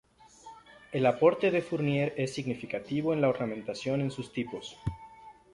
[0.91, 4.75] El aporte de Fournier es significativo en la ornamentación en sus tipos.